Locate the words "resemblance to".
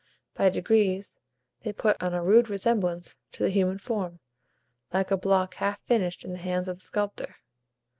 2.49-3.43